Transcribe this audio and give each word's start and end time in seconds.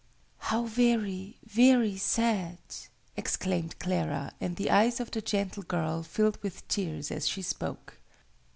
"How 0.39 0.63
very, 0.63 1.37
very 1.45 1.95
sad!" 1.95 2.57
exclaimed 3.15 3.77
Clara; 3.77 4.33
and 4.41 4.55
the 4.55 4.71
eyes 4.71 4.99
of 4.99 5.11
the 5.11 5.21
gentle 5.21 5.61
girl 5.61 6.01
filled 6.01 6.41
with 6.41 6.67
tears 6.67 7.11
as 7.11 7.27
she 7.27 7.43
spoke. 7.43 7.97